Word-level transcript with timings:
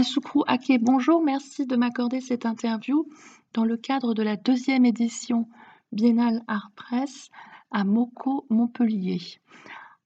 Asukru 0.00 0.40
Ake, 0.46 0.78
bonjour, 0.80 1.22
merci 1.22 1.66
de 1.66 1.76
m'accorder 1.76 2.22
cette 2.22 2.46
interview 2.46 3.06
dans 3.52 3.66
le 3.66 3.76
cadre 3.76 4.14
de 4.14 4.22
la 4.22 4.36
deuxième 4.36 4.86
édition 4.86 5.46
Biennale 5.92 6.40
Art 6.48 6.70
Presse 6.74 7.28
à 7.70 7.84
Moco, 7.84 8.46
Montpellier. 8.48 9.18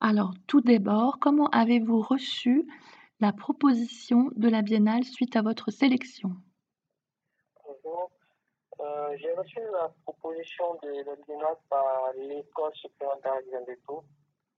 Alors, 0.00 0.32
tout 0.46 0.62
d'abord, 0.62 1.18
comment 1.20 1.48
avez-vous 1.48 2.00
reçu 2.00 2.66
la 3.20 3.34
proposition 3.34 4.30
de 4.34 4.48
la 4.48 4.62
Biennale 4.62 5.04
suite 5.04 5.36
à 5.36 5.42
votre 5.42 5.70
sélection? 5.70 6.30
Bonjour. 7.62 8.10
Euh, 8.80 9.14
j'ai 9.18 9.34
reçu 9.34 9.60
la 9.74 9.92
proposition 10.06 10.78
de 10.82 11.04
la 11.04 11.16
Biennale 11.16 11.58
par 11.68 12.12
l'école 12.16 12.72
d'art 13.22 13.40
et 13.46 13.56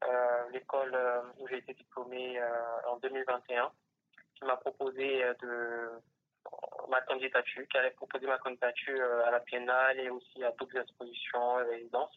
euh, 0.04 0.50
l'école 0.52 0.94
euh, 0.94 1.22
où 1.40 1.48
j'ai 1.48 1.58
été 1.58 1.74
diplômé 1.74 2.40
en 2.88 2.98
2021 2.98 3.72
qui 4.34 4.44
m'a 4.44 4.56
proposé 4.56 5.24
euh, 5.24 5.34
de 5.42 6.88
ma 6.88 7.00
candidature, 7.02 7.66
qui 7.68 7.78
allait 7.78 7.90
proposer 7.92 8.26
ma 8.26 8.38
candidature 8.38 9.00
euh, 9.00 9.26
à 9.26 9.30
la 9.30 9.38
Biennale 9.40 10.00
et 10.00 10.10
aussi 10.10 10.44
à 10.44 10.50
d'autres 10.52 10.78
expositions 10.78 11.60
et 11.60 11.76
résidences, 11.76 12.16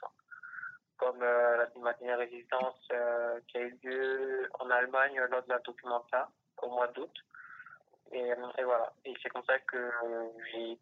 comme 0.98 1.22
euh, 1.22 1.66
ma 1.80 1.94
dernière 1.94 2.20
résidence 2.20 2.88
qui 3.48 3.58
a 3.58 3.62
eu 3.62 3.80
lieu 3.84 4.50
en 4.60 4.70
Allemagne 4.70 5.20
lors 5.30 5.44
de 5.44 5.50
la 5.50 5.60
Documenta 5.60 6.30
au 6.62 6.70
mois 6.70 6.88
d'août. 6.88 7.14
Et, 8.12 8.34
voilà. 8.64 8.94
Et 9.04 9.14
c'est 9.22 9.30
comme 9.30 9.44
ça 9.44 9.60
que 9.60 9.92
j'ai, 10.52 10.78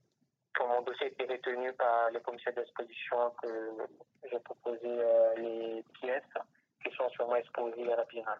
mon 0.59 0.81
dossier 0.83 1.07
a 1.07 1.09
été 1.09 1.25
retenu 1.25 1.73
par 1.73 2.11
les 2.11 2.21
commissaires 2.21 2.53
d'exposition, 2.53 3.31
que 3.41 3.71
j'ai 4.29 4.39
proposé 4.39 4.87
les 5.37 5.83
pièces 5.99 6.23
qui 6.83 6.95
sont 6.95 7.09
sûrement 7.09 7.35
exposées 7.35 7.91
à 7.91 7.95
la 7.95 8.05
Biennale. 8.05 8.39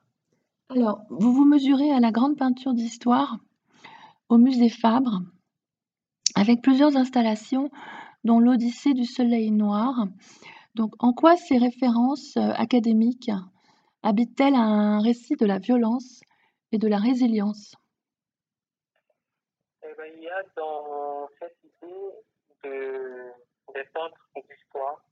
Alors, 0.69 1.05
vous 1.09 1.31
vous 1.31 1.45
mesurez 1.45 1.91
à 1.91 1.99
la 1.99 2.11
grande 2.11 2.37
peinture 2.37 2.73
d'histoire 2.73 3.37
au 4.29 4.39
musée 4.39 4.69
Fabre, 4.69 5.21
avec 6.35 6.63
plusieurs 6.63 6.97
installations, 6.97 7.69
dont 8.23 8.39
l'Odyssée 8.39 8.93
du 8.93 9.05
Soleil 9.05 9.51
Noir. 9.51 10.07
Donc, 10.73 10.93
en 10.97 11.13
quoi 11.13 11.37
ces 11.37 11.59
références 11.59 12.35
euh, 12.37 12.49
académiques 12.55 13.29
habitent-elles 14.01 14.55
un 14.55 14.99
récit 15.01 15.35
de 15.35 15.45
la 15.45 15.59
violence 15.59 16.21
et 16.71 16.79
de 16.79 16.87
la 16.87 16.97
résilience? 16.97 17.75
Eh 19.83 19.93
ben, 19.95 20.11
Il 20.17 20.23
y 20.23 20.29
a 20.29 20.41
dans 20.57 21.29
cette 21.39 21.59
idée 21.63 22.09
de, 22.63 23.31
des 23.75 23.83
peintres 23.93 24.29
d'histoire 24.35 25.05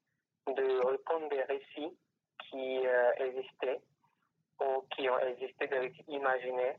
de 0.47 0.83
reprendre 0.83 1.29
des 1.29 1.43
récits 1.43 1.95
qui 2.49 2.87
euh, 2.87 3.11
existaient 3.19 3.79
qui 4.95 5.09
ont 5.09 5.19
existé 5.19 5.67
de 5.67 5.91
imaginaires 6.07 6.75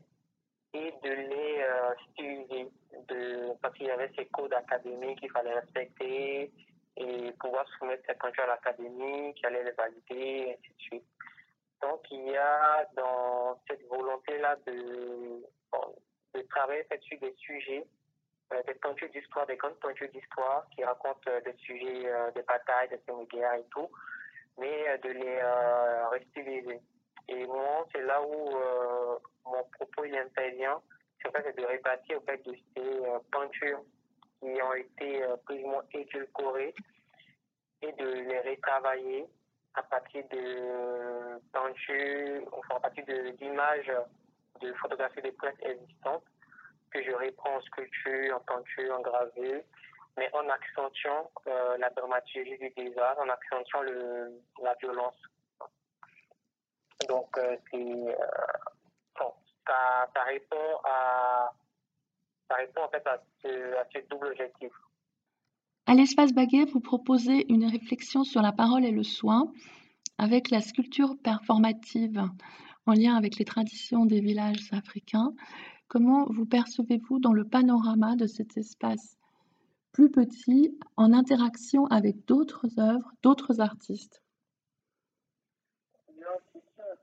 et 0.73 0.93
de 1.03 1.09
les 1.09 1.63
euh, 1.63 1.93
parce 3.61 3.75
qu'il 3.75 3.87
y 3.87 3.91
avait 3.91 4.11
ces 4.17 4.25
codes 4.27 4.53
académiques 4.53 5.19
qu'il 5.19 5.31
fallait 5.31 5.53
respecter 5.59 6.51
et 6.97 7.31
pouvoir 7.39 7.67
soumettre 7.77 8.03
ces 8.07 8.47
l'académie, 8.47 9.33
qui 9.35 9.45
allait 9.45 9.63
les 9.63 9.71
valider, 9.71 10.05
et 10.09 10.53
ainsi 10.53 10.69
de 10.69 10.81
suite. 10.81 11.05
Donc 11.81 12.01
il 12.11 12.29
y 12.29 12.37
a 12.37 12.87
dans 12.95 13.59
cette 13.67 13.85
volonté-là 13.87 14.55
de, 14.65 15.43
de 16.33 16.41
travailler 16.49 16.85
sur 17.01 17.19
des 17.19 17.35
sujets, 17.37 17.85
euh, 18.53 18.61
des 18.63 18.75
peintures 18.75 19.09
d'histoire, 19.09 19.45
des 19.45 19.57
grandes 19.57 19.79
peintures 19.79 20.09
d'histoire 20.09 20.65
qui 20.73 20.83
racontent 20.83 21.19
euh, 21.29 21.41
des 21.41 21.55
sujets, 21.57 22.07
euh, 22.07 22.31
des 22.31 22.43
batailles, 22.43 22.89
des 22.89 22.99
films 22.99 23.25
de 23.25 23.29
guerre 23.29 23.53
et 23.55 23.65
tout, 23.71 23.89
mais 24.57 24.97
de 24.99 25.09
les 25.09 25.41
restyliser. 26.11 26.79
Et 27.27 27.45
moi, 27.47 27.85
c'est 27.91 28.03
là 28.03 28.21
où 28.21 28.49
euh, 28.55 29.17
mon 29.45 29.63
propos 29.73 30.03
intervient. 30.03 30.81
C'est 31.21 31.57
de 31.57 31.65
répartir 31.65 32.19
fait 32.25 32.37
de 32.45 32.55
ces 32.75 32.83
euh, 32.83 33.17
peintures 33.31 33.81
qui 34.39 34.61
ont 34.61 34.73
été 34.73 35.23
euh, 35.23 35.35
plus 35.45 35.63
ou 35.63 35.69
moins 35.69 35.83
édulcorées 35.91 36.73
et 37.81 37.91
de 37.93 38.05
les 38.05 38.39
retravailler 38.41 39.25
à 39.73 39.83
partir 39.83 40.23
de 40.29 41.39
peintures, 41.51 42.47
enfin 42.53 42.75
à 42.75 42.79
partir 42.79 43.05
d'images, 43.05 43.91
de, 44.61 44.71
photographies 44.73 45.21
de 45.21 45.31
presse 45.31 45.55
existantes 45.61 46.23
que 46.91 47.03
je 47.03 47.11
reprends 47.11 47.55
en 47.55 47.61
sculpture, 47.61 48.37
en 48.37 48.39
peinture, 48.41 48.95
en 48.95 49.01
gravure, 49.01 49.61
mais 50.15 50.29
en 50.31 50.47
accentuant 50.47 51.29
la 51.77 51.89
dramaturgie 51.89 52.57
du 52.57 52.69
désastre, 52.69 53.21
en 53.21 53.27
accentuant 53.27 53.81
le, 53.81 54.39
la 54.63 54.75
violence 54.75 55.17
donc, 57.07 57.37
euh, 57.37 57.57
euh, 57.73 58.13
ça, 59.67 60.23
répond 60.27 60.79
à, 60.83 61.51
en 62.49 62.89
fait 62.89 63.05
à 63.07 63.21
ce, 63.41 64.09
double 64.09 64.27
objectif. 64.27 64.71
À 65.87 65.93
l'espace 65.93 66.33
Baguet, 66.33 66.65
vous 66.65 66.79
proposez 66.79 67.45
une 67.51 67.65
réflexion 67.65 68.23
sur 68.23 68.41
la 68.41 68.51
parole 68.51 68.85
et 68.85 68.91
le 68.91 69.03
soin 69.03 69.51
avec 70.17 70.49
la 70.49 70.61
sculpture 70.61 71.15
performative 71.23 72.23
en 72.87 72.93
lien 72.93 73.15
avec 73.15 73.37
les 73.37 73.45
traditions 73.45 74.05
des 74.05 74.21
villages 74.21 74.71
africains. 74.71 75.33
Comment 75.87 76.25
vous 76.29 76.45
percevez-vous 76.45 77.19
dans 77.19 77.33
le 77.33 77.47
panorama 77.47 78.15
de 78.15 78.25
cet 78.25 78.57
espace 78.57 79.17
plus 79.91 80.11
petit 80.11 80.77
en 80.97 81.13
interaction 81.13 81.85
avec 81.87 82.25
d'autres 82.25 82.79
œuvres, 82.79 83.11
d'autres 83.21 83.61
artistes 83.61 84.21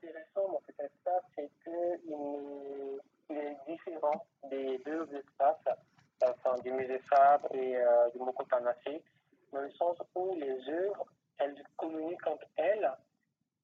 intéressant 0.03 0.51
dans 0.51 0.61
cet 0.65 0.72
espace, 0.83 1.23
c'est 1.35 1.49
qu'il 1.63 3.37
est 3.37 3.57
différent 3.67 4.25
des 4.49 4.77
deux 4.79 5.07
espaces, 5.15 5.77
enfin 6.21 6.59
du 6.61 6.71
musée 6.71 6.99
Fabre 7.09 7.47
et 7.53 7.77
euh, 7.77 8.09
du 8.11 8.19
Moko 8.19 8.45
dans 8.49 9.61
le 9.61 9.71
sens 9.71 9.97
où 10.15 10.35
les 10.35 10.69
œuvres, 10.69 11.05
elles 11.37 11.63
communiquent 11.77 12.27
entre 12.27 12.47
elles, 12.55 12.91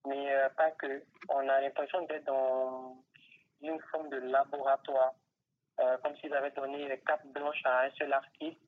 mais 0.07 0.33
euh, 0.33 0.49
pas 0.49 0.71
que. 0.71 1.03
On 1.29 1.47
a 1.47 1.61
l'impression 1.61 2.01
d'être 2.05 2.25
dans 2.25 2.95
une 3.61 3.79
forme 3.91 4.09
de 4.09 4.17
laboratoire, 4.17 5.13
euh, 5.79 5.97
comme 6.03 6.15
s'ils 6.17 6.33
avaient 6.33 6.51
donné 6.51 6.87
les 6.87 6.99
cartes 6.99 7.25
blanches 7.27 7.61
à 7.65 7.85
un 7.85 7.91
seul 7.91 8.13
artiste 8.13 8.59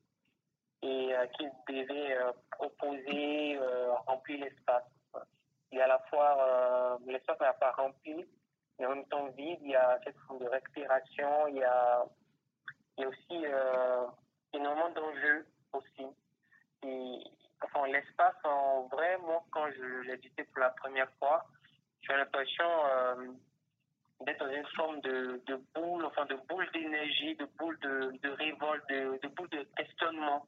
et 0.84 1.14
qu'il 1.38 1.52
devait 1.70 2.18
proposer, 2.50 3.60
remplir 4.08 4.44
l'espace 4.44 4.84
il 5.72 5.80
a 5.80 5.86
à 5.86 5.88
la 5.88 6.00
fois 6.10 6.38
euh, 6.40 6.98
l'espace 7.08 7.40
n'est 7.40 7.48
pas 7.60 7.72
rempli, 7.72 8.26
mais 8.82 8.88
en 8.88 8.96
même 8.96 9.06
temps 9.06 9.28
vide, 9.38 9.60
il 9.62 9.70
y 9.70 9.76
a 9.76 10.00
cette 10.04 10.18
forme 10.28 10.40
de 10.40 10.48
respiration, 10.48 11.48
il 11.50 11.58
y 11.58 11.64
a, 11.64 12.04
il 12.98 13.02
y 13.02 13.06
a 13.06 13.10
aussi 13.10 13.46
euh, 13.46 14.08
énormément 14.54 14.90
d'enjeux 14.90 15.46
aussi. 15.74 16.08
Enfin, 17.64 17.88
l'espace, 17.88 18.36
en 18.44 18.88
vrai, 18.88 19.20
moi, 19.20 19.44
quand 19.52 19.70
je 19.70 20.12
visité 20.12 20.44
pour 20.46 20.62
la 20.62 20.72
première 20.72 21.12
fois, 21.20 21.46
j'ai 22.02 22.14
l'impression 22.14 22.66
euh, 22.66 23.28
d'être 24.22 24.44
dans 24.44 24.52
une 24.52 24.66
forme 24.76 25.00
de, 25.02 25.40
boule, 25.76 26.04
enfin 26.06 26.26
de 26.26 26.36
boule 26.50 26.68
d'énergie, 26.74 27.36
de 27.36 27.46
boule 27.60 27.78
de, 27.82 28.30
révolte, 28.30 28.90
de, 28.90 29.20
de 29.22 29.28
boule 29.28 29.50
de 29.50 29.64
questionnement 29.78 30.48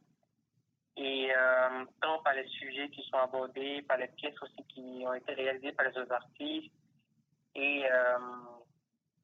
et 0.97 1.31
euh, 1.35 1.85
tant 2.01 2.19
par 2.23 2.33
les 2.33 2.47
sujets 2.47 2.89
qui 2.89 3.03
sont 3.03 3.17
abordés, 3.17 3.83
par 3.83 3.97
les 3.97 4.07
pièces 4.07 4.41
aussi 4.41 4.63
qui 4.69 5.03
ont 5.05 5.13
été 5.13 5.33
réalisées 5.33 5.71
par 5.73 5.88
les 5.88 5.97
autres 6.00 6.13
artistes. 6.13 6.73
Et, 7.55 7.83
euh, 7.85 8.17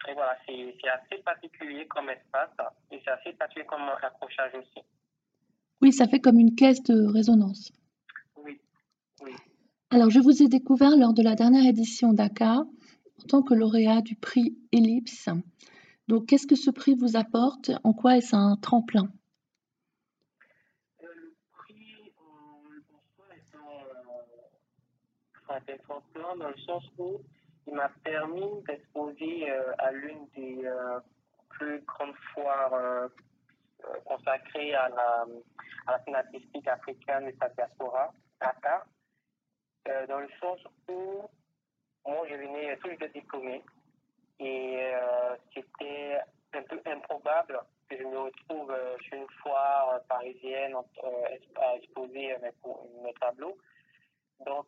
et 0.08 0.14
voilà, 0.14 0.38
c'est 0.46 0.88
assez 0.88 1.22
particulier 1.24 1.88
comme 1.88 2.10
espace 2.10 2.52
et 2.92 3.02
c'est 3.04 3.12
assez 3.12 3.34
particulier 3.34 3.66
comme 3.66 3.90
accrochage 4.02 4.54
aussi. 4.56 4.86
Oui, 5.82 5.92
ça 5.92 6.08
fait 6.08 6.20
comme 6.20 6.40
une 6.40 6.56
caisse 6.56 6.84
de 6.84 7.06
résonance. 7.06 7.72
Oui, 8.38 8.60
oui. 9.22 9.32
Alors, 9.92 10.10
je 10.10 10.20
vous 10.20 10.44
ai 10.44 10.48
découvert 10.48 10.96
lors 10.96 11.14
de 11.14 11.24
la 11.24 11.36
dernière 11.36 11.66
édition 11.66 12.14
Dakar 12.14 12.60
en 12.60 13.28
tant 13.28 13.42
que 13.42 13.54
lauréat 13.54 14.02
du 14.02 14.16
prix 14.16 14.58
Ellipse. 14.72 15.30
Donc, 16.08 16.28
qu'est-ce 16.28 16.48
que 16.48 16.56
ce 16.56 16.70
prix 16.70 16.96
vous 16.96 17.18
apporte? 17.18 17.72
En 17.84 17.94
quoi 17.94 18.18
est-ce 18.18 18.36
un 18.36 18.56
tremplin? 18.58 19.12
D'être 25.66 26.02
plan 26.14 26.38
dans 26.38 26.50
le 26.50 26.58
sens 26.58 26.84
où 27.00 27.18
m'a 27.72 27.90
permis 28.04 28.62
d'exposer 28.64 29.50
euh, 29.50 29.74
à 29.78 29.92
l'une 29.92 30.28
des 30.36 30.66
euh, 30.66 31.00
plus 31.50 31.82
grandes 31.82 32.16
foires 32.34 32.74
euh, 32.74 33.08
consacrées 34.06 34.74
à 34.74 34.90
la, 34.90 35.26
à 35.88 35.92
la 35.92 36.04
scène 36.04 36.16
artistique 36.16 36.68
africaine 36.68 37.28
et 37.28 37.36
sa 37.40 37.50
diaspora, 37.50 38.12
Dakar, 38.40 38.86
dans 40.08 40.20
le 40.20 40.30
sens 40.40 40.60
où 40.90 41.24
moi 42.06 42.28
je 42.30 42.36
venais 42.36 42.78
tout 42.78 42.90
juste 42.90 43.14
diplômé 43.14 43.64
et 44.40 44.92
c'était 45.54 46.20
un 46.54 46.62
peu 46.64 46.80
improbable 46.86 47.60
que 47.90 47.98
je 47.98 48.04
me 48.04 48.20
retrouve 48.20 48.76
sur 49.02 49.18
une 49.18 49.30
foire 49.42 50.02
parisienne 50.10 50.76
à 50.76 51.76
exposer 51.78 52.36
mes, 52.42 52.52
mes 53.02 53.14
tableaux. 53.14 53.58
Donc, 54.46 54.68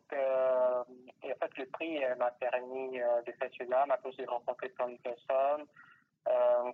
le 1.56 1.66
prix 1.66 2.04
euh, 2.04 2.14
m'a 2.16 2.30
permis 2.32 3.00
euh, 3.00 3.22
de 3.22 3.32
faire 3.32 3.50
cela, 3.58 3.86
m'a 3.86 3.96
permis 3.96 4.16
de 4.16 4.26
rencontrer 4.26 4.68
plein 4.70 4.88
de 4.88 4.96
personnes, 4.98 5.66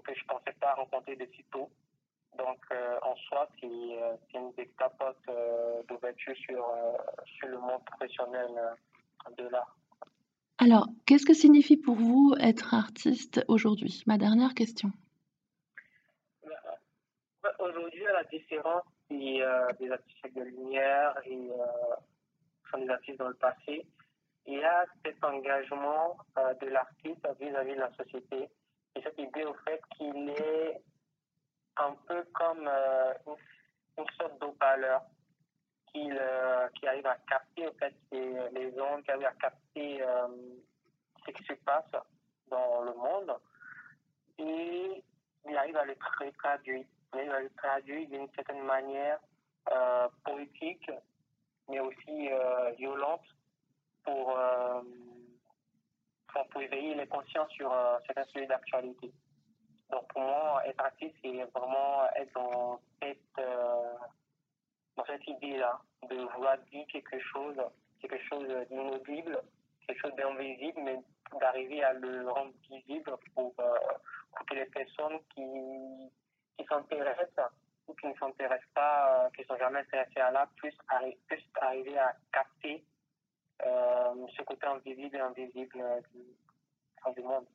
que 0.05 0.15
je 0.15 0.23
ne 0.23 0.29
pensais 0.29 0.53
pas 0.61 0.75
rencontrer 0.75 1.17
de 1.17 1.27
si 1.35 1.43
tôt. 1.45 1.71
Donc, 2.37 2.59
en 3.03 3.17
soi, 3.17 3.49
c'est 3.59 3.67
une 3.67 4.53
des 4.59 4.67
capotes 4.79 5.17
d'ouverture 5.89 6.37
sur, 6.37 6.67
sur 7.25 7.49
le 7.49 7.59
monde 7.59 7.83
professionnel 7.87 8.77
de 9.39 9.49
l'art. 9.49 9.75
Alors, 10.59 10.87
qu'est-ce 11.07 11.25
que 11.25 11.33
signifie 11.33 11.79
pour 11.79 11.95
vous 11.95 12.35
être 12.41 12.75
artiste 12.75 13.43
aujourd'hui? 13.49 14.03
Ma 14.07 14.19
dernière 14.19 14.53
question. 14.53 14.91
Aujourd'hui, 17.59 18.05
la 18.05 18.25
différence 18.25 18.85
des, 19.09 19.43
des 19.81 19.91
artistes 19.91 20.35
de 20.37 20.43
lumière 20.43 21.19
et 21.25 21.51
sont 22.71 22.79
des 22.79 22.91
artistes 22.91 23.19
dans 23.19 23.29
le 23.29 23.35
passé, 23.35 23.87
il 24.49 24.61
y 24.61 24.65
a 24.65 24.87
cet 25.05 25.23
engagement 25.23 26.17
euh, 26.39 26.55
de 26.55 26.69
l'artiste 26.69 27.29
vis-à-vis 27.39 27.75
de 27.75 27.81
la 27.81 27.93
société. 27.93 28.49
Et 28.95 29.03
cette 29.03 29.19
idée 29.19 29.45
au 29.45 29.53
fait 29.67 29.81
qu'il 29.95 30.31
est 30.31 30.81
un 31.77 31.95
peu 32.07 32.25
comme 32.33 32.67
euh, 32.67 33.13
une, 33.99 34.07
sorte 34.19 34.43
qui, 35.93 36.11
euh, 36.11 36.69
qui 36.71 36.89
arrive 36.89 37.07
à 37.07 37.17
capter 37.29 37.69
fait, 37.79 37.95
les, 38.11 38.81
ondes, 38.81 39.03
qui 39.05 39.11
arrive 39.11 39.27
à 39.27 39.33
capter 39.33 40.03
ce 41.27 41.31
qui 41.31 41.45
se 41.45 41.53
passe 41.65 41.93
dans 42.49 42.83
le 42.85 42.95
monde. 42.95 43.37
Et 44.39 45.05
il 45.47 45.57
arrive 45.59 45.77
à 45.77 45.85
le 45.85 45.95
traduire. 46.39 46.87
Il 47.13 47.19
arrive 47.19 47.33
à 47.33 47.41
le 47.41 47.51
traduire 47.51 48.09
d'une 48.09 48.29
certaine 48.35 48.63
manière 48.63 49.19
politique 50.25 50.91
mais 51.69 51.81
aussi 51.81 52.31
violente 52.79 53.21
pour, 54.09 54.39
euh, 54.39 54.83
pour 56.51 56.63
éveiller 56.63 56.95
les 56.95 57.07
consciences 57.07 57.51
sur 57.51 57.71
euh, 57.73 57.99
certains 58.07 58.25
sujets 58.25 58.47
d'actualité. 58.47 59.13
Donc 59.91 60.07
pour 60.13 60.23
moi, 60.23 60.63
être 60.67 60.83
artiste, 60.83 61.15
c'est 61.23 61.45
vraiment 61.55 62.05
être 62.17 62.33
dans 62.35 62.81
cette, 63.03 63.19
euh, 63.39 63.95
dans 64.97 65.05
cette 65.05 65.27
idée-là, 65.27 65.81
de 66.09 66.17
vouloir 66.35 66.59
dire 66.71 66.87
quelque 66.91 67.19
chose, 67.21 67.57
quelque 68.01 68.19
chose 68.29 68.49
d'inaudible, 68.71 69.43
quelque 69.87 70.01
chose 70.01 70.15
d'invisible, 70.15 70.81
mais 70.83 70.99
d'arriver 71.41 71.83
à 71.85 71.93
le 71.93 72.31
rendre 72.31 72.53
visible 72.71 73.15
pour, 73.35 73.55
pour 73.55 74.47
que 74.47 74.55
les 74.55 74.67
personnes 74.67 75.19
qui, 75.35 76.65
s'intéressent 76.69 77.51
ou 77.87 77.95
qui 77.95 78.07
ne 78.09 78.15
s'intéressent 78.15 78.69
pas, 78.75 79.31
qui 79.35 79.41
ne 79.41 79.47
sont 79.47 79.57
jamais 79.57 79.81
intéressées 79.81 80.21
à 80.21 80.31
l'art, 80.31 80.49
puissent, 80.57 80.77
puissent 81.29 81.51
arriver 81.63 81.99
à 81.99 82.15
capter 82.31 82.85
ce 83.63 84.43
côté 84.43 84.67
invisible 84.67 85.17
et 85.17 85.21
invisible 85.21 85.81
euh, 85.81 86.01
du, 86.13 87.15
du 87.15 87.23
monde. 87.23 87.47